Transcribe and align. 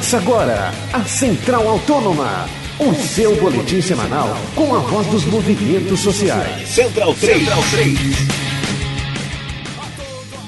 Começa 0.00 0.16
agora 0.16 0.72
a 0.94 1.04
Central 1.04 1.68
Autônoma, 1.68 2.46
o 2.78 2.94
seu 2.94 3.36
boletim 3.36 3.82
semanal 3.82 4.34
com 4.54 4.74
a 4.74 4.78
voz 4.78 5.06
dos 5.08 5.26
movimentos 5.26 6.00
sociais. 6.00 6.66
Central 6.70 7.14
3. 7.14 7.38
Central 7.38 7.62
3. 7.70 7.98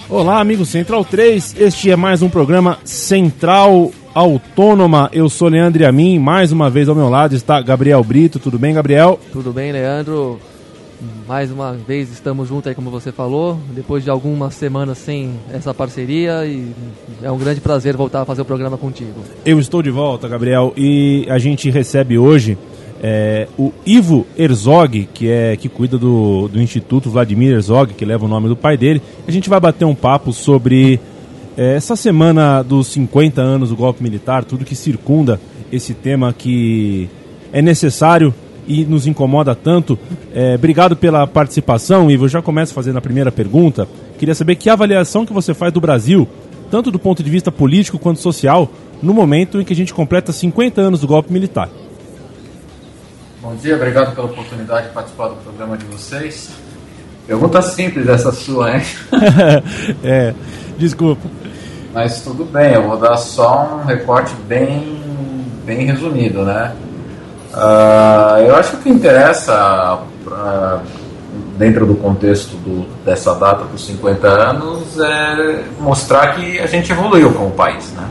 Olá, 0.09 0.41
amigo 0.41 0.65
Central 0.65 1.05
3. 1.05 1.57
Este 1.59 1.91
é 1.91 1.97
mais 1.97 2.23
um 2.23 2.31
programa 2.31 2.79
Central 2.83 3.91
Autônoma. 4.15 5.11
Eu 5.13 5.29
sou 5.29 5.49
Leandro 5.49 5.87
Amin. 5.87 6.19
Mais 6.19 6.51
uma 6.51 6.71
vez 6.71 6.89
ao 6.89 6.95
meu 6.95 7.11
lado 7.11 7.37
está 7.37 7.61
Gabriel 7.61 8.03
Brito. 8.03 8.39
Tudo 8.39 8.59
bem, 8.59 8.73
Gabriel? 8.73 9.21
Tudo 9.33 9.53
bem, 9.53 9.71
Leandro. 9.71 10.41
Mais 11.27 11.51
uma 11.51 11.73
vez 11.73 12.11
estamos 12.13 12.49
juntos 12.49 12.69
aí, 12.69 12.75
como 12.75 12.91
você 12.91 13.11
falou, 13.11 13.59
depois 13.75 14.05
de 14.05 14.11
algumas 14.11 14.55
semanas 14.55 14.99
sem 14.99 15.33
essa 15.53 15.73
parceria 15.73 16.45
e 16.45 16.73
é 17.23 17.31
um 17.31 17.39
grande 17.39 17.61
prazer 17.61 17.97
voltar 17.97 18.23
a 18.23 18.25
fazer 18.25 18.43
o 18.43 18.45
programa 18.45 18.77
contigo. 18.77 19.21
Eu 19.45 19.59
estou 19.59 19.83
de 19.83 19.91
volta, 19.91 20.29
Gabriel, 20.29 20.73
e 20.77 21.27
a 21.29 21.39
gente 21.39 21.71
recebe 21.71 22.19
hoje 22.19 22.57
é, 23.03 23.49
o 23.59 23.73
Ivo 23.85 24.27
Herzog, 24.39 25.09
que 25.13 25.29
é 25.29 25.57
que 25.57 25.69
cuida 25.69 25.99
do, 25.99 26.49
do 26.49 26.61
Instituto 26.61 27.11
Vladimir 27.11 27.53
Herzog, 27.53 27.95
que 27.95 28.05
leva 28.05 28.25
o 28.25 28.29
nome 28.29 28.49
do 28.49 28.57
pai 28.57 28.77
dele. 28.77 29.03
A 29.27 29.31
gente 29.31 29.49
vai 29.51 29.59
bater 29.59 29.85
um 29.85 29.95
papo 29.95 30.33
sobre 30.33 31.01
é, 31.57 31.75
essa 31.75 31.97
semana 31.97 32.63
dos 32.63 32.87
50 32.89 33.41
anos 33.41 33.71
do 33.71 33.77
golpe 33.77 34.03
militar, 34.03 34.45
tudo 34.45 34.65
que 34.65 34.77
circunda 34.77 35.41
esse 35.73 35.95
tema 35.95 36.33
que 36.33 37.09
é 37.53 37.61
necessário 37.61 38.33
e 38.67 38.85
nos 38.85 39.07
incomoda 39.07 39.55
tanto. 39.55 39.99
É, 40.35 40.55
obrigado 40.55 40.97
pela 40.97 41.27
participação, 41.27 42.11
Ivo. 42.11 42.25
Eu 42.25 42.29
já 42.29 42.43
começo 42.43 42.75
fazendo 42.75 42.99
a 42.99 43.01
primeira 43.01 43.33
pergunta. 43.33 43.89
Queria 44.19 44.35
saber 44.35 44.57
que 44.57 44.71
avaliação 44.71 45.27
que 45.27 45.33
você 45.33 45.53
faz 45.53 45.73
do 45.73 45.81
Brasil, 45.81 46.29
tanto 46.71 46.91
do 46.91 46.99
ponto 46.99 47.23
de 47.23 47.31
vista 47.31 47.51
político 47.51 47.99
quanto 47.99 48.21
social, 48.21 48.71
no 49.03 49.13
momento 49.13 49.61
em 49.61 49.65
que 49.65 49.73
a 49.73 49.77
gente 49.77 49.93
completa 49.93 50.33
50 50.33 50.81
anos 50.81 51.01
do 51.01 51.07
golpe 51.07 51.33
militar. 51.33 51.69
Bom 53.41 53.57
dia, 53.57 53.75
obrigado 53.75 54.15
pela 54.15 54.29
oportunidade 54.29 54.89
de 54.89 54.95
participar 54.95 55.29
do 55.29 55.35
programa 55.37 55.77
de 55.77 55.85
vocês. 55.87 56.51
Pergunta 57.27 57.61
simples 57.61 58.09
essa 58.09 58.31
sua, 58.31 58.77
hein? 58.77 58.83
é, 60.03 60.33
desculpa. 60.79 61.29
Mas 61.93 62.23
tudo 62.23 62.45
bem, 62.45 62.73
eu 62.73 62.87
vou 62.87 62.97
dar 62.97 63.17
só 63.17 63.81
um 63.83 63.85
recorte 63.85 64.33
bem, 64.47 64.97
bem 65.65 65.85
resumido, 65.87 66.45
né? 66.45 66.75
Uh, 67.53 68.39
eu 68.47 68.57
acho 68.57 68.71
que 68.71 68.77
o 68.77 68.81
que 68.81 68.89
interessa 68.89 70.01
uh, 70.27 70.81
dentro 71.59 71.85
do 71.85 71.95
contexto 71.95 72.57
do, 72.57 72.87
dessa 73.05 73.35
data 73.35 73.65
dos 73.65 73.85
50 73.87 74.27
anos 74.27 74.99
é 74.99 75.65
mostrar 75.79 76.35
que 76.35 76.59
a 76.59 76.67
gente 76.67 76.91
evoluiu 76.91 77.31
como 77.33 77.51
país. 77.51 77.93
Né? 77.93 78.09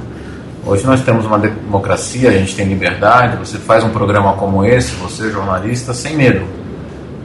Hoje 0.63 0.85
nós 0.85 1.01
temos 1.01 1.25
uma 1.25 1.39
democracia, 1.39 2.29
a 2.29 2.33
gente 2.33 2.55
tem 2.55 2.67
liberdade, 2.67 3.35
você 3.37 3.57
faz 3.57 3.83
um 3.83 3.89
programa 3.89 4.33
como 4.33 4.63
esse, 4.63 4.91
você 4.95 5.31
jornalista, 5.31 5.91
sem 5.91 6.15
medo. 6.15 6.45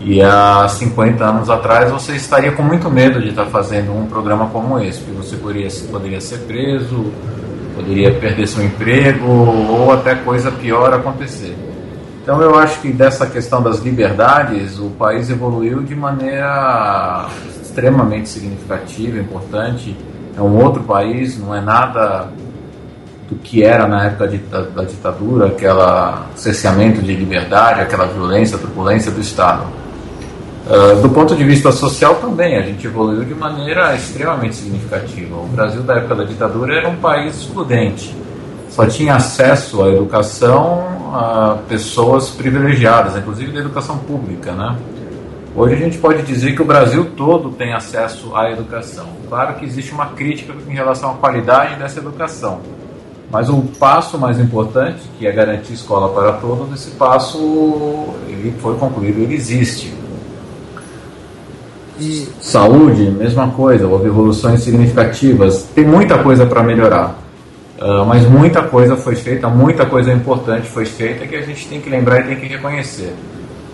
E 0.00 0.22
há 0.22 0.66
50 0.68 1.22
anos 1.22 1.50
atrás 1.50 1.90
você 1.90 2.12
estaria 2.12 2.52
com 2.52 2.62
muito 2.62 2.90
medo 2.90 3.20
de 3.20 3.28
estar 3.28 3.46
fazendo 3.46 3.92
um 3.92 4.06
programa 4.06 4.46
como 4.46 4.78
esse, 4.80 5.00
porque 5.00 5.22
você 5.22 5.36
poderia, 5.36 5.68
poderia 5.90 6.20
ser 6.20 6.38
preso, 6.40 7.12
poderia 7.74 8.10
perder 8.12 8.46
seu 8.46 8.64
emprego 8.64 9.26
ou 9.26 9.92
até 9.92 10.14
coisa 10.14 10.50
pior 10.50 10.94
acontecer. 10.94 11.54
Então 12.26 12.42
eu 12.42 12.58
acho 12.58 12.80
que 12.80 12.92
dessa 12.92 13.24
questão 13.24 13.62
das 13.62 13.78
liberdades 13.78 14.80
o 14.80 14.90
país 14.90 15.30
evoluiu 15.30 15.84
de 15.84 15.94
maneira 15.94 17.28
extremamente 17.62 18.28
significativa, 18.28 19.16
importante. 19.16 19.96
É 20.36 20.42
um 20.42 20.60
outro 20.60 20.82
país, 20.82 21.38
não 21.38 21.54
é 21.54 21.60
nada 21.60 22.28
do 23.28 23.36
que 23.36 23.62
era 23.62 23.86
na 23.86 24.06
época 24.06 24.26
da 24.74 24.82
ditadura, 24.82 25.46
aquela 25.46 26.26
cerceamento 26.34 27.00
de 27.00 27.14
liberdade, 27.14 27.80
aquela 27.80 28.06
violência, 28.06 28.58
turbulência 28.58 29.12
do 29.12 29.20
Estado. 29.20 29.62
Uh, 30.66 31.00
do 31.00 31.08
ponto 31.10 31.36
de 31.36 31.44
vista 31.44 31.70
social 31.70 32.16
também, 32.16 32.56
a 32.56 32.62
gente 32.62 32.88
evoluiu 32.88 33.24
de 33.24 33.36
maneira 33.36 33.94
extremamente 33.94 34.56
significativa. 34.56 35.36
O 35.36 35.46
Brasil 35.46 35.80
da 35.82 35.94
época 35.94 36.16
da 36.16 36.24
ditadura 36.24 36.74
era 36.74 36.88
um 36.88 36.96
país 36.96 37.36
excludente 37.36 38.25
só 38.76 38.84
tinha 38.84 39.14
acesso 39.14 39.82
à 39.82 39.88
educação 39.88 40.84
a 41.14 41.56
pessoas 41.66 42.28
privilegiadas, 42.28 43.16
inclusive 43.16 43.50
da 43.50 43.60
educação 43.60 43.96
pública, 43.96 44.52
né? 44.52 44.76
Hoje 45.54 45.72
a 45.72 45.78
gente 45.78 45.96
pode 45.96 46.22
dizer 46.24 46.54
que 46.54 46.60
o 46.60 46.64
Brasil 46.66 47.12
todo 47.16 47.48
tem 47.48 47.72
acesso 47.72 48.36
à 48.36 48.50
educação. 48.50 49.06
Claro 49.30 49.54
que 49.54 49.64
existe 49.64 49.92
uma 49.92 50.08
crítica 50.08 50.52
em 50.68 50.74
relação 50.74 51.12
à 51.12 51.14
qualidade 51.14 51.76
dessa 51.76 52.00
educação, 52.00 52.60
mas 53.30 53.48
o 53.48 53.62
passo 53.80 54.18
mais 54.18 54.38
importante, 54.38 55.00
que 55.18 55.26
é 55.26 55.32
garantir 55.32 55.72
escola 55.72 56.10
para 56.10 56.32
todos, 56.32 56.70
esse 56.74 56.90
passo 56.96 57.38
ele 58.28 58.54
foi 58.60 58.76
concluído, 58.76 59.22
ele 59.22 59.34
existe. 59.34 59.94
E... 61.98 62.28
Saúde, 62.42 63.10
mesma 63.10 63.48
coisa, 63.48 63.86
houve 63.86 64.08
evoluções 64.08 64.60
significativas. 64.60 65.62
Tem 65.74 65.86
muita 65.86 66.22
coisa 66.22 66.44
para 66.44 66.62
melhorar. 66.62 67.25
Uh, 67.78 68.06
mas 68.06 68.26
muita 68.26 68.62
coisa 68.62 68.96
foi 68.96 69.14
feita, 69.16 69.48
muita 69.48 69.84
coisa 69.84 70.10
importante 70.10 70.66
foi 70.66 70.86
feita 70.86 71.26
que 71.26 71.36
a 71.36 71.42
gente 71.42 71.68
tem 71.68 71.78
que 71.78 71.90
lembrar 71.90 72.20
e 72.20 72.24
tem 72.24 72.36
que 72.36 72.46
reconhecer. 72.46 73.14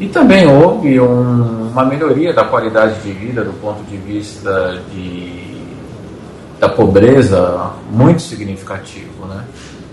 E 0.00 0.08
também 0.08 0.48
houve 0.48 1.00
um, 1.00 1.68
uma 1.70 1.84
melhoria 1.84 2.32
da 2.32 2.42
qualidade 2.44 3.00
de 3.02 3.12
vida 3.12 3.44
do 3.44 3.52
ponto 3.52 3.84
de 3.84 3.96
vista 3.96 4.80
de, 4.92 5.62
da 6.58 6.68
pobreza 6.68 7.70
muito 7.88 8.22
significativo. 8.22 9.26
Né? 9.26 9.44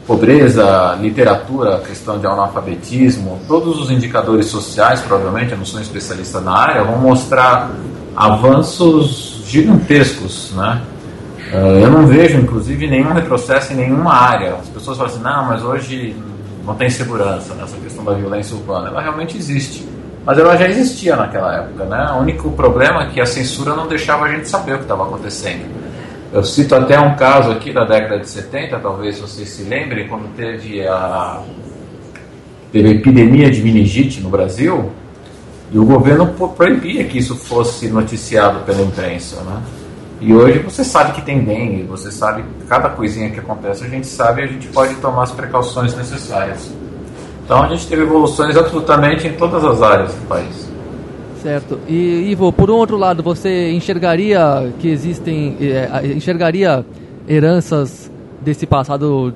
Pobreza, 0.07 0.97
literatura, 0.99 1.77
questão 1.85 2.17
de 2.17 2.25
analfabetismo, 2.25 3.39
todos 3.47 3.79
os 3.79 3.91
indicadores 3.91 4.47
sociais, 4.47 5.01
provavelmente, 5.01 5.51
eu 5.51 5.57
não 5.59 5.65
sou 5.65 5.79
um 5.79 5.83
especialista 5.83 6.41
na 6.41 6.53
área, 6.53 6.83
vão 6.83 6.97
mostrar 6.97 7.69
avanços 8.15 9.43
gigantescos. 9.45 10.51
Né? 10.55 10.81
Uh, 11.51 11.79
eu 11.79 11.89
não 11.89 12.05
vejo, 12.05 12.37
inclusive, 12.37 12.87
nenhum 12.87 13.11
retrocesso 13.13 13.73
em 13.73 13.75
nenhuma 13.75 14.13
área. 14.13 14.55
As 14.55 14.69
pessoas 14.69 14.97
falam 14.97 15.11
assim, 15.11 15.23
não, 15.23 15.45
mas 15.45 15.63
hoje 15.63 16.15
não 16.65 16.75
tem 16.75 16.89
segurança 16.89 17.55
nessa 17.55 17.75
questão 17.77 18.03
da 18.03 18.13
violência 18.13 18.55
urbana. 18.55 18.89
Ela 18.89 19.01
realmente 19.01 19.37
existe. 19.37 19.87
Mas 20.25 20.37
ela 20.37 20.55
já 20.55 20.67
existia 20.67 21.15
naquela 21.15 21.55
época, 21.55 21.85
né? 21.85 22.11
O 22.13 22.19
único 22.19 22.51
problema 22.51 23.03
é 23.03 23.07
que 23.07 23.19
a 23.19 23.25
censura 23.25 23.75
não 23.75 23.87
deixava 23.87 24.25
a 24.25 24.29
gente 24.29 24.47
saber 24.47 24.73
o 24.73 24.77
que 24.77 24.83
estava 24.83 25.03
acontecendo. 25.03 25.65
Eu 26.31 26.43
cito 26.43 26.75
até 26.75 26.99
um 26.99 27.15
caso 27.15 27.51
aqui 27.51 27.73
da 27.73 27.85
década 27.85 28.19
de 28.19 28.29
70, 28.29 28.77
talvez 28.79 29.19
vocês 29.19 29.49
se 29.49 29.63
lembrem, 29.63 30.07
quando 30.07 30.31
teve 30.35 30.85
a, 30.85 31.41
teve 32.71 32.89
a 32.89 32.91
epidemia 32.91 33.49
de 33.49 33.63
meningite 33.63 34.21
no 34.21 34.29
Brasil, 34.29 34.91
e 35.71 35.79
o 35.79 35.85
governo 35.85 36.27
proibia 36.55 37.03
que 37.05 37.17
isso 37.17 37.35
fosse 37.35 37.87
noticiado 37.87 38.59
pela 38.59 38.81
imprensa, 38.83 39.41
né? 39.41 39.59
E 40.21 40.33
hoje 40.33 40.59
você 40.59 40.83
sabe 40.83 41.13
que 41.13 41.21
tem 41.21 41.43
dengue, 41.43 41.83
você 41.83 42.11
sabe 42.11 42.43
cada 42.67 42.89
coisinha 42.89 43.29
que 43.29 43.39
acontece, 43.39 43.85
a 43.85 43.87
gente 43.87 44.05
sabe 44.05 44.41
e 44.41 44.43
a 44.43 44.47
gente 44.47 44.67
pode 44.67 44.95
tomar 44.95 45.23
as 45.23 45.31
precauções 45.31 45.95
necessárias. 45.95 46.71
Então 47.45 47.63
a 47.63 47.67
gente 47.69 47.87
teve 47.87 48.03
evoluções 48.03 48.55
absolutamente 48.57 49.27
em 49.27 49.33
todas 49.33 49.63
as 49.63 49.81
áreas 49.81 50.13
do 50.13 50.27
país. 50.27 50.69
Certo. 51.41 51.79
E 51.87 52.31
Ivo, 52.31 52.51
por 52.51 52.69
um 52.69 52.75
outro 52.75 52.97
lado, 52.97 53.23
você 53.23 53.71
enxergaria 53.71 54.73
que 54.77 54.89
existem, 54.89 55.57
é, 55.61 56.05
enxergaria 56.07 56.85
heranças 57.27 58.11
desse 58.41 58.67
passado 58.67 59.33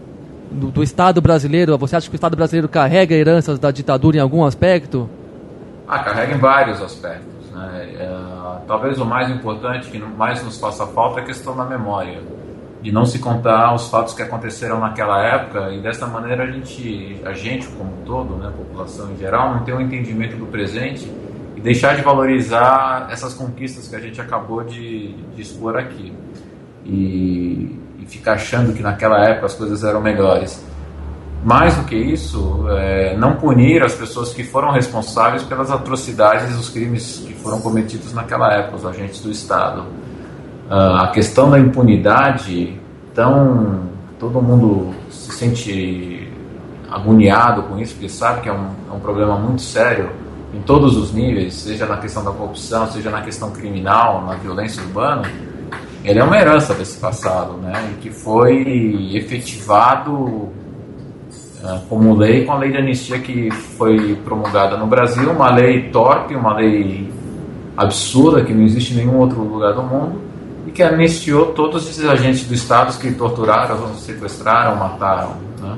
do, 0.51 0.67
do, 0.67 0.83
Estado 0.83 1.21
brasileiro? 1.21 1.77
Você 1.77 1.95
acha 1.95 2.09
que 2.09 2.15
o 2.15 2.17
Estado 2.17 2.35
brasileiro 2.35 2.67
carrega 2.67 3.15
heranças 3.15 3.57
da 3.57 3.71
ditadura 3.71 4.17
em 4.17 4.19
algum 4.19 4.43
aspecto? 4.43 5.09
Ah, 5.87 5.99
carrega 5.99 6.35
em 6.35 6.39
vários 6.39 6.81
aspectos. 6.81 7.32
Né? 7.67 7.95
É 7.99 8.33
talvez 8.67 8.99
o 8.99 9.05
mais 9.05 9.29
importante, 9.29 9.89
que 9.89 9.97
mais 9.97 10.43
nos 10.43 10.59
faça 10.59 10.85
falta, 10.87 11.19
é 11.19 11.23
a 11.23 11.25
questão 11.25 11.55
da 11.55 11.65
memória. 11.65 12.21
De 12.81 12.91
não 12.91 13.05
se 13.05 13.19
contar 13.19 13.73
os 13.73 13.87
fatos 13.87 14.13
que 14.13 14.21
aconteceram 14.21 14.79
naquela 14.79 15.23
época 15.23 15.71
e 15.71 15.81
dessa 15.81 16.05
maneira 16.05 16.43
a 16.43 16.47
gente, 16.47 17.21
a 17.23 17.31
gente 17.31 17.65
como 17.67 17.93
um 17.93 18.03
todo, 18.05 18.35
né, 18.35 18.49
a 18.49 18.51
população 18.51 19.09
em 19.11 19.17
geral, 19.17 19.53
não 19.53 19.63
tem 19.63 19.73
um 19.73 19.79
entendimento 19.79 20.35
do 20.35 20.45
presente 20.47 21.09
e 21.55 21.61
deixar 21.61 21.95
de 21.95 22.01
valorizar 22.01 23.07
essas 23.09 23.33
conquistas 23.33 23.87
que 23.87 23.95
a 23.95 23.99
gente 23.99 24.19
acabou 24.19 24.63
de, 24.63 25.13
de 25.13 25.41
expor 25.41 25.77
aqui. 25.77 26.11
E, 26.85 27.79
e 27.99 28.05
ficar 28.05 28.33
achando 28.33 28.73
que 28.73 28.83
naquela 28.83 29.29
época 29.29 29.45
as 29.45 29.53
coisas 29.53 29.81
eram 29.85 30.01
melhores 30.01 30.61
mais 31.43 31.75
do 31.75 31.83
que 31.83 31.95
isso, 31.95 32.65
é, 32.69 33.17
não 33.17 33.35
punir 33.35 33.83
as 33.83 33.93
pessoas 33.93 34.33
que 34.33 34.43
foram 34.43 34.71
responsáveis 34.71 35.43
pelas 35.43 35.69
atrocidades 35.69 36.55
e 36.55 36.57
os 36.57 36.69
crimes 36.69 37.23
que 37.25 37.33
foram 37.33 37.59
cometidos 37.59 38.13
naquela 38.13 38.51
época, 38.53 38.77
os 38.77 38.85
agentes 38.85 39.19
do 39.19 39.29
Estado. 39.29 39.81
Uh, 40.69 41.01
a 41.01 41.07
questão 41.09 41.49
da 41.49 41.59
impunidade, 41.59 42.79
então 43.11 43.81
todo 44.17 44.41
mundo 44.41 44.93
se 45.09 45.33
sente 45.33 46.31
agoniado 46.89 47.63
com 47.63 47.77
isso, 47.77 47.93
porque 47.95 48.07
sabe 48.07 48.41
que 48.41 48.49
é 48.49 48.53
um, 48.53 48.69
é 48.89 48.93
um 48.93 48.99
problema 48.99 49.37
muito 49.37 49.61
sério 49.61 50.09
em 50.53 50.61
todos 50.61 50.95
os 50.95 51.11
níveis, 51.11 51.55
seja 51.55 51.85
na 51.85 51.97
questão 51.97 52.23
da 52.23 52.31
corrupção, 52.31 52.89
seja 52.89 53.09
na 53.09 53.21
questão 53.21 53.51
criminal, 53.51 54.23
na 54.25 54.35
violência 54.35 54.81
urbana. 54.81 55.23
Ele 56.03 56.19
é 56.19 56.23
uma 56.23 56.37
herança 56.37 56.73
desse 56.73 56.97
passado, 56.97 57.53
né, 57.57 57.91
e 57.91 58.01
que 58.01 58.09
foi 58.09 59.11
efetivado 59.13 60.51
como 61.87 62.15
lei 62.15 62.45
com 62.45 62.51
a 62.51 62.57
lei 62.57 62.71
de 62.71 62.77
anistia 62.77 63.19
que 63.19 63.49
foi 63.51 64.15
promulgada 64.23 64.77
no 64.77 64.87
Brasil, 64.87 65.31
uma 65.31 65.53
lei 65.53 65.89
torpe, 65.89 66.35
uma 66.35 66.55
lei 66.55 67.09
absurda 67.75 68.43
que 68.43 68.53
não 68.53 68.63
existe 68.63 68.93
em 68.93 68.97
nenhum 68.97 69.17
outro 69.17 69.41
lugar 69.41 69.73
do 69.73 69.83
mundo 69.83 70.21
e 70.67 70.71
que 70.71 70.83
anistiou 70.83 71.47
todos 71.47 71.89
esses 71.89 72.05
agentes 72.07 72.45
do 72.47 72.53
Estado 72.53 72.97
que 72.99 73.11
torturaram, 73.13 73.93
sequestraram, 73.95 74.75
mataram. 74.75 75.35
Né? 75.59 75.77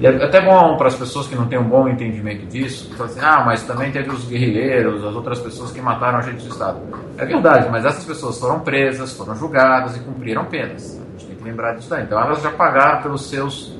E 0.00 0.06
é 0.06 0.24
até 0.24 0.40
bom 0.40 0.76
para 0.78 0.88
as 0.88 0.94
pessoas 0.94 1.26
que 1.26 1.34
não 1.34 1.46
têm 1.46 1.58
um 1.58 1.68
bom 1.68 1.86
entendimento 1.86 2.46
disso, 2.46 2.90
que 2.94 3.02
assim, 3.02 3.20
ah, 3.20 3.42
mas 3.44 3.62
também 3.64 3.92
teve 3.92 4.10
os 4.10 4.24
guerrilheiros, 4.24 5.04
as 5.04 5.14
outras 5.14 5.38
pessoas 5.40 5.70
que 5.72 5.80
mataram 5.80 6.18
agentes 6.18 6.44
do 6.44 6.52
Estado. 6.52 6.78
É 7.18 7.26
verdade, 7.26 7.68
mas 7.70 7.84
essas 7.84 8.04
pessoas 8.04 8.38
foram 8.38 8.60
presas, 8.60 9.12
foram 9.12 9.34
julgadas 9.34 9.96
e 9.96 10.00
cumpriram 10.00 10.46
penas. 10.46 10.98
A 10.98 11.18
gente 11.18 11.26
tem 11.26 11.36
que 11.36 11.44
lembrar 11.44 11.74
disso 11.74 11.90
daí. 11.90 12.04
Então 12.04 12.18
elas 12.18 12.40
já 12.40 12.50
pagaram 12.50 13.02
pelos 13.02 13.28
seus, 13.28 13.76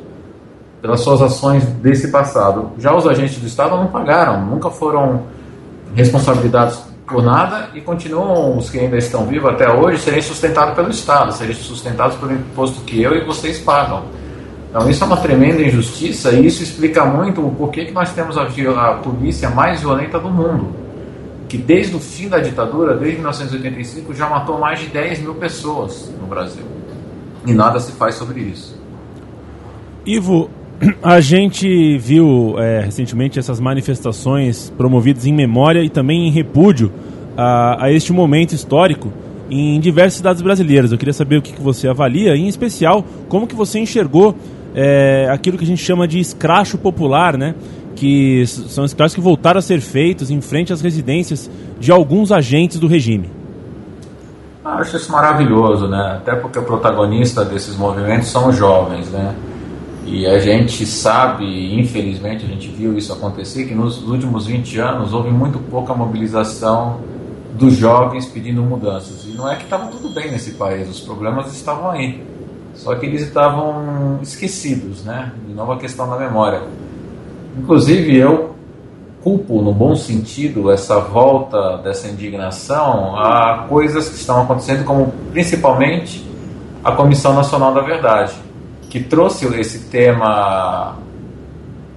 pelas 0.80 1.00
suas 1.00 1.20
ações 1.20 1.64
desse 1.64 2.08
passado. 2.10 2.72
Já 2.78 2.94
os 2.94 3.06
agentes 3.06 3.38
do 3.38 3.46
Estado 3.46 3.76
não 3.76 3.88
pagaram, 3.88 4.44
nunca 4.46 4.70
foram 4.70 5.22
responsabilizados 5.94 6.90
por 7.06 7.22
nada 7.22 7.70
e 7.74 7.80
continuam 7.80 8.56
os 8.56 8.70
que 8.70 8.78
ainda 8.78 8.96
estão 8.96 9.26
vivos 9.26 9.50
até 9.50 9.70
hoje 9.70 9.98
serem 9.98 10.22
sustentados 10.22 10.74
pelo 10.74 10.90
Estado, 10.90 11.32
serem 11.32 11.54
sustentados 11.54 12.16
pelo 12.16 12.32
imposto 12.32 12.80
que 12.82 13.02
eu 13.02 13.14
e 13.14 13.24
vocês 13.24 13.58
pagam. 13.58 14.04
Então 14.70 14.88
isso 14.88 15.02
é 15.02 15.06
uma 15.06 15.16
tremenda 15.16 15.60
injustiça 15.60 16.30
e 16.30 16.46
isso 16.46 16.62
explica 16.62 17.04
muito 17.04 17.44
o 17.44 17.52
porquê 17.52 17.84
que 17.84 17.92
nós 17.92 18.12
temos 18.12 18.38
a, 18.38 18.44
a 18.44 18.94
polícia 18.94 19.50
mais 19.50 19.80
violenta 19.80 20.20
do 20.20 20.30
mundo, 20.30 20.68
que 21.48 21.58
desde 21.58 21.96
o 21.96 21.98
fim 21.98 22.28
da 22.28 22.38
ditadura, 22.38 22.96
desde 22.96 23.16
1985, 23.16 24.14
já 24.14 24.28
matou 24.28 24.60
mais 24.60 24.78
de 24.78 24.86
10 24.86 25.18
mil 25.22 25.34
pessoas 25.34 26.08
no 26.20 26.28
Brasil. 26.28 26.62
E 27.44 27.52
nada 27.52 27.80
se 27.80 27.90
faz 27.92 28.14
sobre 28.14 28.40
isso. 28.40 28.78
Ivo, 30.06 30.48
a 31.02 31.20
gente 31.20 31.98
viu 31.98 32.54
é, 32.58 32.80
recentemente 32.80 33.38
essas 33.38 33.60
manifestações 33.60 34.72
promovidas 34.76 35.26
em 35.26 35.32
memória 35.32 35.82
e 35.82 35.90
também 35.90 36.26
em 36.26 36.30
repúdio 36.30 36.92
a, 37.36 37.84
a, 37.84 37.92
este 37.92 38.12
momento 38.12 38.54
histórico 38.54 39.12
em 39.50 39.78
diversas 39.80 40.14
cidades 40.14 40.40
brasileiras. 40.40 40.92
Eu 40.92 40.98
queria 40.98 41.12
saber 41.12 41.36
o 41.36 41.42
que, 41.42 41.52
que 41.52 41.60
você 41.60 41.88
avalia, 41.88 42.36
em 42.36 42.48
especial 42.48 43.04
como 43.28 43.46
que 43.46 43.54
você 43.54 43.78
enxergou 43.78 44.34
é, 44.74 45.28
aquilo 45.30 45.58
que 45.58 45.64
a 45.64 45.66
gente 45.66 45.82
chama 45.82 46.08
de 46.08 46.18
escracho 46.18 46.78
popular, 46.78 47.36
né? 47.36 47.54
que 47.94 48.46
são 48.46 48.84
escrachos 48.84 49.14
que 49.14 49.20
voltaram 49.20 49.58
a 49.58 49.62
ser 49.62 49.80
feitos 49.80 50.30
em 50.30 50.40
frente 50.40 50.72
às 50.72 50.80
residências 50.80 51.50
de 51.78 51.92
alguns 51.92 52.32
agentes 52.32 52.78
do 52.78 52.86
regime. 52.86 53.28
Acho 54.64 54.96
isso 54.96 55.12
maravilhoso, 55.12 55.88
né? 55.88 56.16
Até 56.16 56.34
porque 56.34 56.58
o 56.58 56.62
protagonista 56.62 57.44
desses 57.44 57.76
movimentos 57.76 58.28
são 58.28 58.48
os 58.48 58.56
jovens, 58.56 59.10
né? 59.10 59.34
E 60.12 60.26
a 60.26 60.40
gente 60.40 60.84
sabe, 60.86 61.78
infelizmente, 61.78 62.44
a 62.44 62.48
gente 62.48 62.66
viu 62.66 62.98
isso 62.98 63.12
acontecer, 63.12 63.66
que 63.66 63.74
nos 63.76 64.02
últimos 64.02 64.44
20 64.44 64.76
anos 64.80 65.12
houve 65.12 65.30
muito 65.30 65.60
pouca 65.70 65.94
mobilização 65.94 66.98
dos 67.54 67.76
jovens 67.76 68.26
pedindo 68.26 68.60
mudanças. 68.60 69.24
E 69.24 69.36
não 69.36 69.48
é 69.48 69.54
que 69.54 69.62
estava 69.62 69.86
tudo 69.86 70.12
bem 70.12 70.32
nesse 70.32 70.54
país, 70.54 70.90
os 70.90 70.98
problemas 70.98 71.54
estavam 71.54 71.90
aí. 71.90 72.24
Só 72.74 72.92
que 72.96 73.06
eles 73.06 73.22
estavam 73.22 74.18
esquecidos, 74.20 75.04
né? 75.04 75.30
De 75.46 75.54
novo 75.54 75.70
a 75.70 75.78
questão 75.78 76.10
da 76.10 76.16
memória. 76.16 76.62
Inclusive, 77.56 78.16
eu 78.16 78.56
culpo, 79.22 79.62
no 79.62 79.72
bom 79.72 79.94
sentido, 79.94 80.72
essa 80.72 80.98
volta 80.98 81.76
dessa 81.76 82.08
indignação 82.08 83.16
a 83.16 83.66
coisas 83.68 84.08
que 84.08 84.16
estão 84.16 84.42
acontecendo, 84.42 84.84
como 84.84 85.12
principalmente 85.30 86.28
a 86.82 86.90
Comissão 86.90 87.32
Nacional 87.32 87.72
da 87.72 87.82
Verdade 87.82 88.49
que 88.90 89.00
trouxe 89.00 89.46
esse 89.58 89.88
tema 89.88 90.96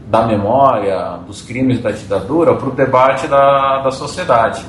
da 0.08 0.28
memória, 0.28 1.18
dos 1.26 1.42
crimes 1.42 1.82
da 1.82 1.90
ditadura, 1.90 2.54
para 2.54 2.70
o 2.70 2.72
debate 2.72 3.26
da, 3.28 3.80
da 3.80 3.90
sociedade, 3.90 4.64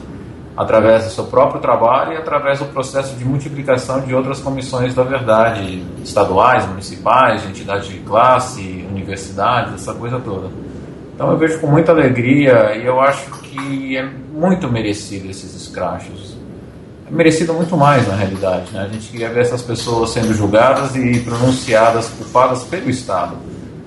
através 0.57 1.05
do 1.05 1.11
seu 1.11 1.25
próprio 1.25 1.61
trabalho 1.61 2.15
e 2.15 2.17
através 2.17 2.61
do 2.61 2.65
processo 2.65 3.15
de 3.17 3.27
multiplicação 3.27 4.01
de 4.01 4.15
outras 4.15 4.41
comissões 4.41 4.95
da 4.95 5.03
verdade, 5.03 5.85
estaduais, 6.03 6.67
municipais, 6.67 7.45
entidades 7.45 7.89
de 7.89 7.99
classe, 7.99 8.87
universidades, 8.89 9.75
essa 9.75 9.93
coisa 9.93 10.19
toda. 10.19 10.49
Então 11.15 11.31
eu 11.31 11.37
vejo 11.37 11.61
com 11.61 11.67
muita 11.67 11.93
alegria 11.93 12.75
e 12.75 12.87
eu 12.87 12.99
acho 13.01 13.31
que 13.43 13.99
é 13.99 14.03
muito 14.03 14.67
merecido 14.73 15.29
esses 15.29 15.55
escrachos 15.55 16.35
merecido 17.15 17.55
muito 17.55 17.77
mais 17.77 18.07
na 18.09 18.17
realidade. 18.17 18.73
Né? 18.73 18.81
A 18.81 18.89
gente 18.89 19.09
queria 19.09 19.31
ver 19.31 19.43
essas 19.43 19.63
pessoas 19.63 20.11
sendo 20.11 20.35
julgadas 20.35 20.97
e 20.97 21.21
pronunciadas 21.21 22.09
culpadas 22.09 22.65
pelo 22.65 22.91
Estado. 22.91 23.37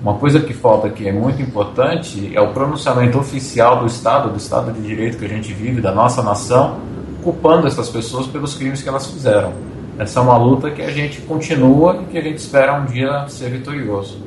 Uma 0.01 0.13
coisa 0.13 0.39
que 0.39 0.53
falta 0.53 0.87
aqui 0.87 1.07
é 1.07 1.11
muito 1.11 1.41
importante 1.41 2.31
é 2.33 2.39
o 2.39 2.53
pronunciamento 2.53 3.17
oficial 3.17 3.79
do 3.79 3.85
Estado, 3.85 4.29
do 4.29 4.37
Estado 4.37 4.71
de 4.71 4.81
Direito 4.81 5.17
que 5.17 5.25
a 5.25 5.29
gente 5.29 5.53
vive, 5.53 5.81
da 5.81 5.91
nossa 5.91 6.23
nação, 6.23 6.77
culpando 7.23 7.67
essas 7.67 7.89
pessoas 7.89 8.27
pelos 8.27 8.55
crimes 8.55 8.81
que 8.81 8.87
elas 8.87 9.07
fizeram. 9.07 9.51
Essa 9.99 10.19
é 10.19 10.23
uma 10.23 10.37
luta 10.37 10.69
que 10.69 10.81
a 10.81 10.91
gente 10.91 11.21
continua 11.21 11.99
e 12.03 12.05
que 12.05 12.17
a 12.17 12.21
gente 12.21 12.37
espera 12.37 12.79
um 12.79 12.85
dia 12.85 13.27
ser 13.27 13.49
vitorioso. 13.49 14.19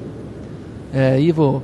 É, 0.92 1.18
Ivo, 1.20 1.62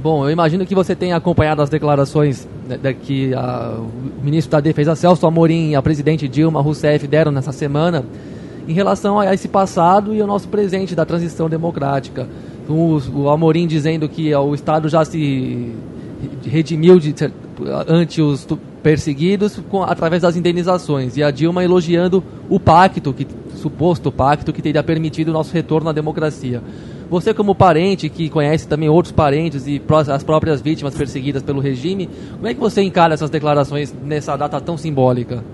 bom, 0.00 0.24
eu 0.24 0.30
imagino 0.30 0.64
que 0.64 0.74
você 0.74 0.94
tenha 0.94 1.16
acompanhado 1.16 1.62
as 1.62 1.68
declarações 1.68 2.46
né, 2.68 2.94
que 2.94 3.34
a, 3.34 3.78
o 3.78 4.24
ministro 4.24 4.52
da 4.52 4.60
Defesa 4.60 4.94
Celso 4.94 5.26
Amorim 5.26 5.70
e 5.70 5.74
a 5.74 5.82
presidente 5.82 6.28
Dilma 6.28 6.60
Rousseff 6.60 7.06
deram 7.06 7.32
nessa 7.32 7.52
semana 7.52 8.04
em 8.66 8.72
relação 8.72 9.18
a 9.18 9.34
esse 9.34 9.48
passado 9.48 10.14
e 10.14 10.20
ao 10.20 10.26
nosso 10.26 10.48
presente 10.48 10.94
da 10.94 11.04
transição 11.04 11.48
democrática. 11.48 12.28
O, 12.68 13.00
o 13.14 13.28
Amorim 13.28 13.66
dizendo 13.66 14.08
que 14.08 14.34
o 14.34 14.54
Estado 14.54 14.88
já 14.88 15.04
se 15.04 15.74
redimiu 16.44 16.98
de, 16.98 17.14
ante 17.88 18.22
os 18.22 18.46
perseguidos 18.82 19.60
com, 19.70 19.82
através 19.82 20.22
das 20.22 20.36
indenizações 20.36 21.16
e 21.16 21.22
a 21.22 21.30
Dilma 21.30 21.64
elogiando 21.64 22.22
o 22.48 22.58
pacto, 22.58 23.12
que 23.12 23.26
suposto 23.56 24.10
pacto 24.10 24.52
que 24.52 24.62
teria 24.62 24.82
permitido 24.82 25.28
o 25.28 25.32
nosso 25.32 25.52
retorno 25.52 25.90
à 25.90 25.92
democracia. 25.92 26.62
Você, 27.12 27.34
como 27.34 27.54
parente, 27.54 28.08
que 28.08 28.30
conhece 28.30 28.66
também 28.66 28.88
outros 28.88 29.12
parentes 29.12 29.66
e 29.66 29.82
as 30.10 30.24
próprias 30.24 30.62
vítimas 30.62 30.94
perseguidas 30.94 31.42
pelo 31.42 31.60
regime, 31.60 32.08
como 32.36 32.48
é 32.48 32.54
que 32.54 32.58
você 32.58 32.80
encara 32.80 33.12
essas 33.12 33.28
declarações 33.28 33.94
nessa 34.02 34.34
data 34.34 34.58
tão 34.62 34.78
simbólica? 34.78 35.44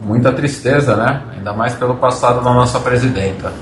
Muita 0.00 0.32
tristeza, 0.32 0.94
né? 0.94 1.20
Ainda 1.36 1.52
mais 1.52 1.74
pelo 1.74 1.96
passado 1.96 2.44
da 2.44 2.54
nossa 2.54 2.78
presidenta. 2.78 3.52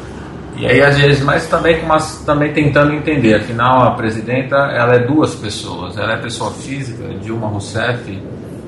E 0.58 0.66
aí, 0.66 0.82
às 0.82 0.98
vezes, 0.98 1.24
mas 1.24 1.48
também, 1.48 1.86
mas 1.86 2.22
também 2.26 2.52
tentando 2.52 2.92
entender, 2.92 3.36
afinal, 3.36 3.84
a 3.84 3.92
presidenta 3.92 4.54
ela 4.54 4.96
é 4.96 4.98
duas 4.98 5.34
pessoas. 5.34 5.96
Ela 5.96 6.12
é 6.12 6.16
pessoa 6.18 6.50
física, 6.50 7.14
Dilma 7.14 7.46
Rousseff, 7.46 8.22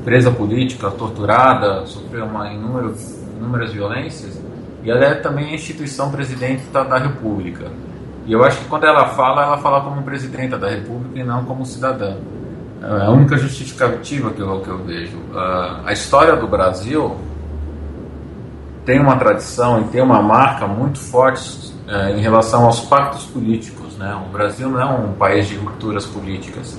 presa 0.07 0.31
política, 0.31 0.91
torturada, 0.91 1.85
sofreu 1.85 2.25
uma 2.25 2.51
inúmero, 2.51 2.95
inúmeras 3.39 3.75
violências, 3.75 4.41
e 4.83 4.91
ela 4.91 5.05
é 5.05 5.15
também 5.17 5.51
a 5.51 5.55
instituição 5.55 6.11
presidente 6.11 6.63
da, 6.73 6.83
da 6.83 6.97
República. 6.97 7.67
E 8.27 8.33
eu 8.33 8.43
acho 8.43 8.59
que 8.59 8.65
quando 8.65 8.85
ela 8.85 9.07
fala, 9.11 9.45
ela 9.45 9.59
fala 9.59 9.81
como 9.83 10.03
presidenta 10.03 10.59
da 10.59 10.69
República 10.69 11.19
e 11.19 11.23
não 11.23 11.45
como 11.45 11.65
cidadã. 11.65 12.17
É 12.83 13.07
a 13.07 13.11
única 13.11 13.37
justificativa 13.37 14.31
que 14.31 14.41
eu, 14.41 14.61
que 14.61 14.69
eu 14.69 14.79
vejo. 14.79 15.17
Uh, 15.17 15.87
a 15.87 15.93
história 15.93 16.35
do 16.37 16.47
Brasil 16.49 17.17
tem 18.85 19.01
uma 19.01 19.17
tradição 19.17 19.81
e 19.81 19.85
tem 19.85 20.03
uma 20.03 20.21
marca 20.21 20.67
muito 20.67 20.99
forte 20.99 21.73
uh, 21.89 22.17
em 22.17 22.21
relação 22.21 22.65
aos 22.65 22.81
pactos 22.81 23.27
políticos. 23.27 23.97
Né? 23.97 24.13
O 24.27 24.31
Brasil 24.31 24.69
não 24.69 24.81
é 24.81 24.85
um 24.85 25.13
país 25.13 25.47
de 25.47 25.57
rupturas 25.57 26.05
políticas. 26.05 26.79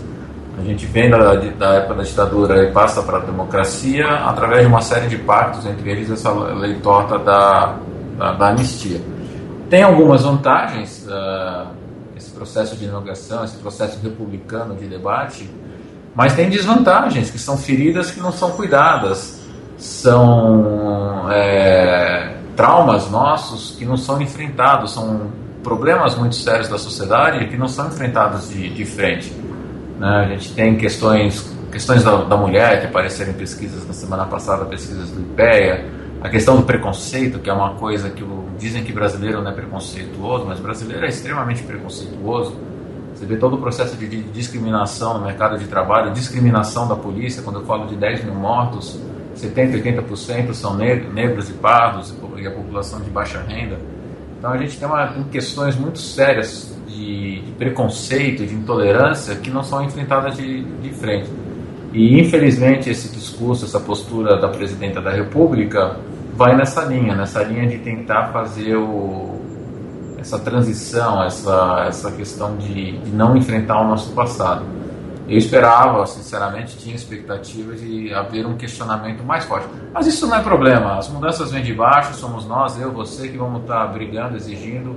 A 0.58 0.64
gente 0.64 0.86
vem 0.86 1.10
da, 1.10 1.36
da 1.36 1.76
época 1.76 1.96
da 1.96 2.04
ditadura 2.04 2.64
e 2.64 2.72
passa 2.72 3.02
para 3.04 3.20
a 3.20 3.22
democracia 3.22 4.08
através 4.08 4.62
de 4.62 4.68
uma 4.68 4.82
série 4.82 5.08
de 5.08 5.18
pactos, 5.18 5.66
entre 5.66 5.92
eles 5.92 6.10
essa 6.10 6.32
lei 6.32 6.76
torta 6.76 7.18
da, 7.20 7.76
da, 8.18 8.34
da 8.34 8.48
anistia. 8.50 9.00
Tem 9.70 9.84
algumas 9.84 10.24
vantagens 10.24 11.06
uh, 11.08 11.68
esse 12.16 12.32
processo 12.32 12.76
de 12.76 12.86
inauguração, 12.86 13.44
esse 13.44 13.58
processo 13.58 14.00
republicano 14.02 14.76
de 14.76 14.88
debate, 14.88 15.50
mas 16.16 16.34
tem 16.34 16.50
desvantagens, 16.50 17.30
que 17.30 17.38
são 17.38 17.58
feridas 17.58 18.10
que 18.10 18.20
não 18.20 18.32
são 18.32 18.52
cuidadas, 18.52 19.40
são 19.78 21.30
é, 21.32 22.38
traumas 22.56 23.10
nossos 23.12 23.76
que 23.78 23.86
não 23.86 23.96
são 23.96 24.20
enfrentados, 24.20 24.94
são 24.94 25.32
problemas 25.64 26.16
muito 26.16 26.36
sérios 26.36 26.68
da 26.68 26.78
sociedade 26.78 27.46
que 27.48 27.58
não 27.58 27.68
são 27.68 27.88
enfrentados 27.88 28.50
de, 28.50 28.70
de 28.70 28.86
frente. 28.86 29.32
Né? 30.00 30.08
A 30.08 30.26
gente 30.30 30.54
tem 30.54 30.76
questões, 30.76 31.54
questões 31.72 32.04
da, 32.04 32.24
da 32.24 32.36
mulher 32.36 32.82
que 32.82 32.88
apareceram 32.88 33.32
em 33.32 33.36
pesquisas 33.36 33.86
na 33.86 33.94
semana 33.94 34.26
passada, 34.26 34.66
pesquisas 34.66 35.12
do 35.12 35.22
IPEA, 35.22 35.86
a 36.22 36.30
questão 36.30 36.58
do 36.58 36.64
preconceito, 36.64 37.40
que 37.40 37.50
é 37.50 37.54
uma 37.54 37.76
coisa 37.76 38.10
que 38.10 38.24
o, 38.24 38.46
dizem 38.58 38.84
que 38.84 38.92
brasileiro 38.92 39.42
não 39.42 39.52
é 39.52 39.54
preconceituoso, 39.54 40.46
mas 40.46 40.60
brasileiro 40.60 41.06
é 41.06 41.10
extremamente 41.10 41.64
preconceituoso. 41.64 42.56
Você 43.14 43.26
vê 43.26 43.36
todo 43.38 43.56
o 43.56 43.58
processo 43.60 43.96
de 43.96 44.24
discriminação 44.24 45.18
no 45.18 45.26
mercado 45.26 45.58
de 45.58 45.66
trabalho, 45.66 46.14
discriminação 46.14 46.88
da 46.88 46.96
polícia. 46.96 47.42
Quando 47.42 47.60
eu 47.60 47.66
falo 47.66 47.88
de 47.88 47.96
10 47.96 48.26
mil 48.26 48.36
mortos, 48.36 49.00
70%, 49.36 49.84
80% 49.84 50.54
são 50.54 50.76
negros, 50.76 51.14
negros 51.14 51.50
e 51.50 51.54
pardos 51.54 52.14
e 52.38 52.48
a 52.48 52.52
população 52.52 53.02
de 53.02 53.10
baixa 53.10 53.42
renda. 53.42 53.80
Então 54.38 54.52
a 54.52 54.58
gente 54.58 54.78
tem, 54.78 54.88
uma, 54.88 55.08
tem 55.08 55.24
questões 55.24 55.76
muito 55.76 55.98
sérias 55.98 56.76
de, 56.88 57.42
de, 57.42 57.52
preconceito, 57.54 58.46
de 58.46 58.54
intolerância 58.54 59.36
que 59.36 59.50
não 59.50 59.64
são 59.64 59.84
enfrentadas 59.84 60.38
de, 60.38 60.64
de 60.64 60.90
frente. 60.92 61.30
E 61.94 62.20
infelizmente 62.20 62.90
esse 62.90 63.10
discurso, 63.10 63.66
essa 63.66 63.80
postura 63.80 64.38
da 64.40 64.50
presidenta 64.50 65.02
da 65.02 65.12
República 65.12 65.98
vai 66.36 66.56
nessa 66.56 66.84
linha, 66.84 67.16
nessa 67.16 67.42
linha 67.44 67.68
de 67.68 67.78
tentar 67.80 68.28
fazer 68.28 68.76
o, 68.76 69.42
essa 70.20 70.38
transição, 70.38 71.24
essa, 71.24 71.86
essa 71.88 72.12
questão 72.12 72.58
de, 72.58 72.98
de 72.98 73.12
não 73.12 73.36
enfrentar 73.36 73.82
o 73.82 73.88
nosso 73.88 74.12
passado. 74.12 74.66
Eu 75.28 75.38
esperava, 75.38 76.06
sinceramente, 76.06 76.78
tinha 76.78 76.96
expectativas 76.96 77.82
de 77.82 78.14
haver 78.14 78.46
um 78.46 78.56
questionamento 78.56 79.24
mais 79.24 79.44
forte. 79.44 79.68
Mas 79.94 80.08
isso 80.08 80.26
não 80.26 80.38
é 80.38 80.42
problema. 80.42 80.98
As 80.98 81.10
mudanças 81.10 81.52
vêm 81.52 81.64
de 81.64 81.74
baixo, 81.74 82.14
somos 82.14 82.46
nós, 82.46 82.80
eu, 82.80 82.92
você, 82.92 83.28
que 83.28 83.38
vamos 83.38 83.62
estar 83.62 83.86
brigando, 83.88 84.38
exigindo 84.38 84.96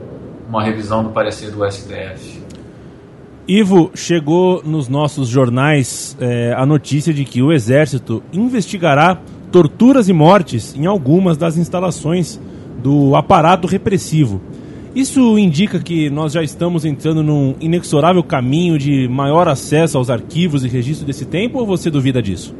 uma 0.48 0.62
revisão 0.62 1.02
do 1.02 1.10
parecer 1.10 1.50
do 1.50 1.68
STF. 1.68 2.39
Ivo, 3.48 3.90
chegou 3.94 4.62
nos 4.64 4.88
nossos 4.88 5.28
jornais 5.28 6.16
é, 6.20 6.54
a 6.56 6.64
notícia 6.64 7.12
de 7.12 7.24
que 7.24 7.42
o 7.42 7.52
Exército 7.52 8.22
investigará 8.32 9.18
torturas 9.50 10.08
e 10.08 10.12
mortes 10.12 10.74
em 10.76 10.86
algumas 10.86 11.36
das 11.36 11.56
instalações 11.56 12.40
do 12.82 13.16
aparato 13.16 13.66
repressivo. 13.66 14.40
Isso 14.94 15.38
indica 15.38 15.78
que 15.78 16.10
nós 16.10 16.32
já 16.32 16.42
estamos 16.42 16.84
entrando 16.84 17.22
num 17.22 17.54
inexorável 17.60 18.22
caminho 18.22 18.76
de 18.76 19.08
maior 19.08 19.46
acesso 19.48 19.96
aos 19.96 20.10
arquivos 20.10 20.64
e 20.64 20.68
registros 20.68 21.06
desse 21.06 21.24
tempo 21.24 21.58
ou 21.58 21.66
você 21.66 21.90
duvida 21.90 22.20
disso? 22.20 22.54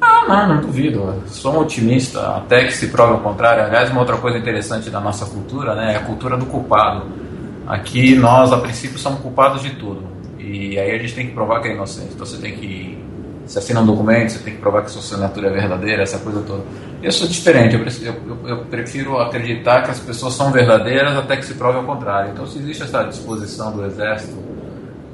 Ah, 0.00 0.46
não, 0.46 0.54
não 0.54 0.60
duvido. 0.62 1.22
Sou 1.26 1.54
um 1.54 1.60
otimista, 1.60 2.20
até 2.36 2.64
que 2.64 2.72
se 2.72 2.88
prove 2.88 3.14
o 3.14 3.18
contrário. 3.18 3.64
Aliás, 3.64 3.90
uma 3.90 4.00
outra 4.00 4.16
coisa 4.16 4.38
interessante 4.38 4.88
da 4.88 5.00
nossa 5.00 5.26
cultura 5.26 5.74
né, 5.74 5.92
é 5.92 5.96
a 5.96 6.00
cultura 6.00 6.36
do 6.36 6.46
culpado. 6.46 7.04
Aqui 7.66 8.14
nós, 8.14 8.52
a 8.52 8.58
princípio, 8.58 8.98
somos 8.98 9.20
culpados 9.20 9.62
de 9.62 9.70
tudo. 9.70 10.06
E 10.38 10.78
aí 10.78 10.94
a 10.94 10.98
gente 10.98 11.14
tem 11.14 11.26
que 11.26 11.32
provar 11.32 11.60
que 11.60 11.68
é 11.68 11.74
inocente. 11.74 12.10
Então 12.14 12.24
você 12.24 12.38
tem 12.38 12.54
que. 12.54 12.96
Se 13.46 13.58
assina 13.58 13.80
um 13.80 13.86
documento, 13.86 14.30
você 14.30 14.38
tem 14.40 14.54
que 14.54 14.60
provar 14.60 14.82
que 14.82 14.90
sua 14.90 15.00
assinatura 15.00 15.48
é 15.48 15.52
verdadeira, 15.52 16.02
essa 16.02 16.18
coisa 16.18 16.40
toda. 16.42 16.64
Eu 17.02 17.12
sou 17.12 17.28
diferente, 17.28 17.76
eu, 17.76 18.12
eu, 18.12 18.48
eu, 18.48 18.64
prefiro 18.64 19.18
acreditar 19.18 19.82
que 19.82 19.90
as 19.90 20.00
pessoas 20.00 20.34
são 20.34 20.50
verdadeiras 20.50 21.16
até 21.16 21.36
que 21.36 21.44
se 21.46 21.54
prove 21.54 21.78
ao 21.78 21.84
contrário. 21.84 22.32
Então, 22.32 22.44
se 22.44 22.58
existe 22.58 22.82
essa 22.82 23.04
disposição 23.04 23.70
do 23.70 23.84
Exército, 23.84 24.36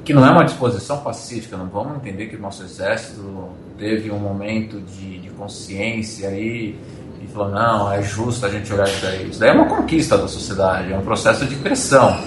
que 0.03 0.13
não 0.13 0.25
é 0.25 0.31
uma 0.31 0.43
disposição 0.43 0.97
pacífica, 0.97 1.55
não 1.55 1.67
vamos 1.67 1.97
entender 1.97 2.27
que 2.27 2.35
o 2.35 2.39
nosso 2.39 2.63
Exército 2.63 3.49
teve 3.77 4.09
um 4.09 4.19
momento 4.19 4.81
de, 4.81 5.19
de 5.19 5.29
consciência 5.29 6.29
aí 6.29 6.75
e 7.21 7.27
falou: 7.27 7.51
não, 7.51 7.91
é 7.91 8.01
justo 8.01 8.45
a 8.45 8.49
gente 8.49 8.73
olhar 8.73 8.87
isso 8.87 9.01
daí. 9.01 9.29
Isso 9.29 9.39
daí 9.39 9.49
é 9.49 9.53
uma 9.53 9.67
conquista 9.67 10.17
da 10.17 10.27
sociedade, 10.27 10.91
é 10.91 10.97
um 10.97 11.03
processo 11.03 11.45
de 11.45 11.55
pressão. 11.55 12.17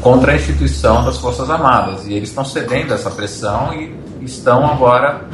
Contra 0.00 0.32
a 0.32 0.36
instituição 0.36 1.04
das 1.04 1.18
Forças 1.18 1.50
Armadas. 1.50 2.06
E 2.06 2.14
eles 2.14 2.28
estão 2.28 2.44
cedendo 2.44 2.94
essa 2.94 3.10
pressão 3.10 3.74
e 3.74 3.92
estão 4.22 4.64
agora 4.64 5.24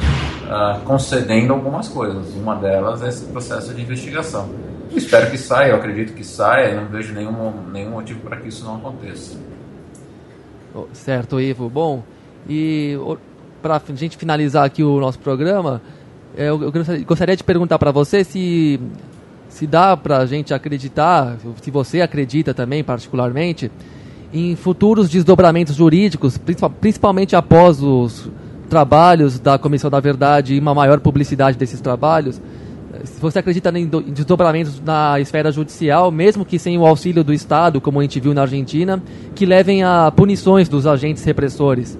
uh, 0.45 0.79
concedendo 0.81 1.53
algumas 1.53 1.87
coisas. 1.87 2.33
Uma 2.35 2.55
delas 2.55 3.03
é 3.03 3.09
esse 3.09 3.25
processo 3.25 3.73
de 3.73 3.81
investigação. 3.81 4.49
Eu 4.91 4.97
espero 4.97 5.29
que 5.29 5.37
saia, 5.37 5.69
eu 5.69 5.75
acredito 5.75 6.13
que 6.13 6.23
saia, 6.23 6.75
não 6.81 6.87
vejo 6.87 7.13
nenhum, 7.13 7.53
nenhum 7.71 7.91
motivo 7.91 8.19
para 8.21 8.37
que 8.37 8.47
isso 8.49 8.65
não 8.65 8.77
aconteça. 8.77 9.37
Certo, 10.93 11.39
Ivo. 11.39 11.69
Bom, 11.69 12.03
e 12.47 12.97
para 13.61 13.75
a 13.75 13.95
gente 13.95 14.17
finalizar 14.17 14.65
aqui 14.65 14.83
o 14.83 14.99
nosso 14.99 15.19
programa, 15.19 15.81
é, 16.35 16.49
eu, 16.49 16.59
gostaria 17.05 17.35
de 17.35 17.43
perguntar 17.43 17.77
para 17.77 17.91
você 17.91 18.23
se, 18.23 18.79
se 19.49 19.67
dá 19.67 19.95
para 19.97 20.19
a 20.19 20.25
gente 20.25 20.53
acreditar, 20.53 21.37
se 21.61 21.69
você 21.69 22.01
acredita 22.01 22.53
também 22.53 22.83
particularmente, 22.83 23.71
em 24.33 24.55
futuros 24.55 25.09
desdobramentos 25.09 25.75
jurídicos, 25.75 26.37
principalmente 26.79 27.35
após 27.35 27.81
os 27.81 28.29
trabalhos 28.69 29.39
da 29.39 29.57
Comissão 29.57 29.89
da 29.89 29.99
Verdade 29.99 30.53
e 30.53 30.59
uma 30.59 30.75
maior 30.75 30.99
publicidade 30.99 31.57
desses 31.57 31.81
trabalhos, 31.81 32.39
se 33.03 33.19
você 33.21 33.39
acredita 33.39 33.69
em 33.77 33.87
desdobramentos 33.87 34.81
na 34.81 35.19
esfera 35.19 35.51
judicial, 35.51 36.11
mesmo 36.11 36.43
que 36.43 36.59
sem 36.59 36.77
o 36.77 36.85
auxílio 36.85 37.23
do 37.23 37.33
Estado, 37.33 37.79
como 37.79 37.99
a 37.99 38.01
gente 38.01 38.19
viu 38.19 38.33
na 38.33 38.41
Argentina, 38.41 39.01
que 39.35 39.45
levem 39.45 39.83
a 39.83 40.11
punições 40.15 40.67
dos 40.67 40.85
agentes 40.85 41.23
repressores? 41.23 41.97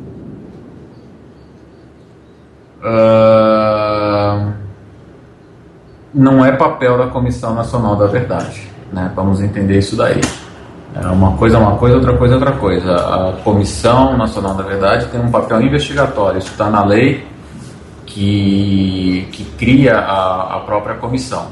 Uh, 2.80 4.54
não 6.14 6.44
é 6.44 6.52
papel 6.52 6.98
da 6.98 7.08
Comissão 7.08 7.54
Nacional 7.54 7.96
da 7.96 8.08
Verdade. 8.08 8.68
Né? 8.92 9.12
Vamos 9.16 9.42
entender 9.42 9.78
isso 9.78 9.96
daí. 9.96 10.20
É 10.96 11.08
uma 11.08 11.38
coisa 11.38 11.58
é 11.58 11.60
uma 11.60 11.78
coisa, 11.78 11.98
outra 11.98 12.18
coisa 12.18 12.34
é 12.34 12.38
outra 12.38 12.54
coisa. 12.54 12.96
A 12.96 13.34
Comissão 13.44 14.18
Nacional 14.18 14.56
da 14.56 14.64
Verdade 14.64 15.06
tem 15.08 15.22
um 15.22 15.30
papel 15.30 15.62
investigatório, 15.62 16.40
isso 16.40 16.52
está 16.52 16.70
na 16.70 16.84
lei 16.84 17.28
que, 18.06 19.28
que 19.32 19.46
cria 19.58 20.00
a, 20.00 20.58
a 20.58 20.60
própria 20.62 20.96
comissão. 20.96 21.48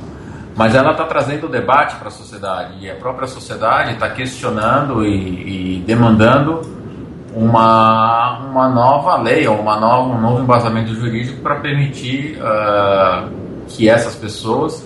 Mas 0.56 0.74
ela 0.74 0.92
está 0.92 1.06
trazendo 1.06 1.48
debate 1.48 1.96
para 1.98 2.08
a 2.08 2.12
sociedade 2.12 2.74
e 2.82 2.90
a 2.90 2.96
própria 2.96 3.28
sociedade 3.28 3.94
está 3.94 4.10
questionando 4.10 5.06
e, 5.06 5.78
e, 5.78 5.84
demandando 5.86 6.62
uma, 7.36 8.40
uma 8.40 8.68
nova 8.68 9.18
lei 9.18 9.48
ou 9.48 9.60
uma 9.60 9.80
nova, 9.80 10.10
um 10.10 10.20
novo 10.20 10.42
embasamento 10.42 10.96
jurídico 10.96 11.42
para 11.42 11.58
permitir 11.58 12.40
uh, 12.42 13.30
que 13.68 13.88
essas 13.88 14.16
pessoas 14.16 14.84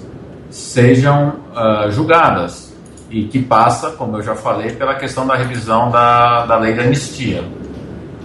sejam 0.49 1.35
uh, 1.55 1.89
julgadas 1.89 2.70
e 3.11 3.25
que 3.25 3.39
passa, 3.39 3.91
como 3.91 4.17
eu 4.17 4.21
já 4.21 4.35
falei, 4.35 4.71
pela 4.71 4.95
questão 4.95 5.27
da 5.27 5.35
revisão 5.35 5.91
da, 5.91 6.45
da 6.45 6.57
lei 6.57 6.73
da 6.73 6.83
anistia. 6.83 7.43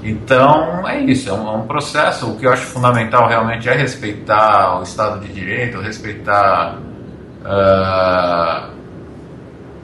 Então 0.02 0.87
é 0.88 1.00
isso, 1.00 1.28
é 1.28 1.33
um, 1.33 1.49
é 1.49 1.57
um, 1.57 1.66
processo. 1.66 2.31
O 2.31 2.37
que 2.37 2.47
eu 2.47 2.52
acho 2.52 2.66
fundamental 2.66 3.28
realmente 3.28 3.69
é 3.69 3.75
respeitar 3.75 4.78
o 4.78 4.85
Estado 4.85 5.19
de 5.19 5.33
Direito, 5.33 5.81
respeitar, 5.81 6.78
uh, 7.43 8.71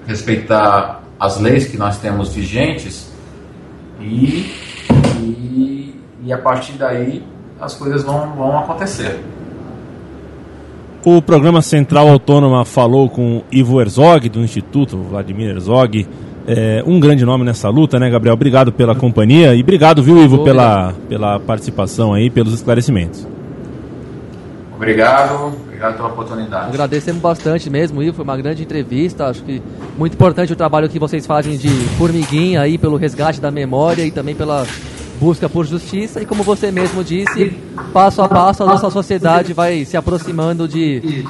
respeitar 0.06 1.02
as 1.18 1.40
leis 1.40 1.66
que 1.66 1.76
nós 1.76 1.98
temos 1.98 2.32
vigentes 2.32 3.12
e, 4.00 4.54
e, 5.18 6.00
e 6.22 6.32
a 6.32 6.38
partir 6.38 6.74
daí 6.74 7.26
as 7.60 7.74
coisas 7.74 8.04
vão, 8.04 8.34
vão 8.36 8.60
acontecer. 8.60 9.20
O 11.04 11.20
programa 11.20 11.60
Central 11.62 12.08
Autônoma 12.08 12.64
falou 12.64 13.10
com 13.10 13.42
Ivo 13.50 13.80
Herzog, 13.80 14.28
do 14.28 14.38
Instituto 14.38 14.96
Vladimir 14.96 15.50
Herzog. 15.50 16.06
É, 16.46 16.80
um 16.86 17.00
grande 17.00 17.24
nome 17.24 17.44
nessa 17.44 17.68
luta, 17.68 17.98
né, 17.98 18.08
Gabriel? 18.08 18.34
Obrigado 18.34 18.70
pela 18.70 18.94
companhia 18.94 19.52
e 19.52 19.60
obrigado, 19.62 20.00
viu, 20.00 20.22
Ivo, 20.22 20.44
pela, 20.44 20.92
pela 21.08 21.40
participação 21.40 22.14
aí, 22.14 22.30
pelos 22.30 22.54
esclarecimentos. 22.54 23.26
Obrigado, 24.76 25.52
obrigado 25.64 25.96
pela 25.96 26.08
oportunidade. 26.08 26.68
Agradecemos 26.68 27.20
bastante 27.20 27.68
mesmo, 27.68 28.00
Ivo, 28.00 28.14
foi 28.16 28.24
uma 28.24 28.36
grande 28.36 28.62
entrevista. 28.62 29.26
Acho 29.26 29.42
que 29.42 29.60
muito 29.98 30.14
importante 30.14 30.52
o 30.52 30.56
trabalho 30.56 30.88
que 30.88 31.00
vocês 31.00 31.26
fazem 31.26 31.56
de 31.56 31.68
formiguinha 31.98 32.60
aí 32.60 32.78
pelo 32.78 32.96
resgate 32.96 33.40
da 33.40 33.50
memória 33.50 34.04
e 34.04 34.12
também 34.12 34.36
pela 34.36 34.64
busca 35.22 35.48
por 35.48 35.64
justiça 35.64 36.20
e 36.20 36.26
como 36.26 36.42
você 36.42 36.72
mesmo 36.72 37.04
disse, 37.04 37.50
passo 37.92 38.20
a 38.22 38.28
passo 38.28 38.64
a 38.64 38.66
nossa 38.66 38.90
sociedade 38.90 39.52
vai 39.52 39.84
se 39.84 39.96
aproximando 39.96 40.66
de 40.66 41.24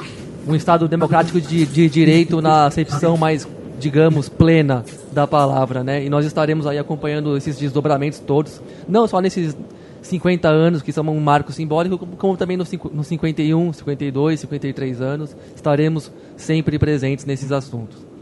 um 0.47 0.55
Estado 0.55 0.87
democrático 0.87 1.39
de, 1.39 1.63
de 1.67 1.87
direito 1.87 2.41
na 2.41 2.65
acepção 2.65 3.15
mais, 3.15 3.47
digamos, 3.79 4.27
plena 4.27 4.83
da 5.11 5.27
palavra, 5.27 5.83
né? 5.83 6.03
E 6.03 6.09
nós 6.09 6.25
estaremos 6.25 6.65
aí 6.65 6.79
acompanhando 6.79 7.37
esses 7.37 7.55
desdobramentos 7.55 8.17
todos, 8.17 8.59
não 8.89 9.07
só 9.07 9.21
nesses 9.21 9.55
50 10.01 10.47
anos, 10.49 10.81
que 10.81 10.91
são 10.91 11.07
um 11.07 11.19
marco 11.19 11.51
simbólico, 11.51 11.99
como 12.17 12.35
também 12.35 12.57
nos 12.57 12.69
51, 12.69 13.73
52, 13.73 14.39
53 14.39 15.01
anos, 15.01 15.35
estaremos 15.55 16.11
sempre 16.35 16.79
presentes 16.79 17.25
nesses 17.25 17.51
assuntos. 17.51 18.12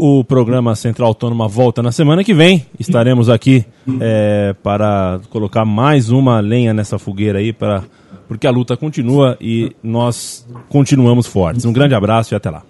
O 0.00 0.22
programa 0.22 0.76
Central 0.76 1.08
Autônoma 1.08 1.48
volta 1.48 1.82
na 1.82 1.90
semana 1.90 2.22
que 2.22 2.32
vem. 2.32 2.64
Estaremos 2.78 3.28
aqui 3.28 3.64
é, 4.00 4.54
para 4.62 5.18
colocar 5.28 5.64
mais 5.64 6.08
uma 6.08 6.38
lenha 6.38 6.72
nessa 6.72 7.00
fogueira 7.00 7.40
aí, 7.40 7.52
para, 7.52 7.82
porque 8.28 8.46
a 8.46 8.50
luta 8.52 8.76
continua 8.76 9.36
e 9.40 9.72
nós 9.82 10.46
continuamos 10.68 11.26
fortes. 11.26 11.64
Um 11.64 11.72
grande 11.72 11.96
abraço 11.96 12.32
e 12.32 12.36
até 12.36 12.48
lá. 12.48 12.62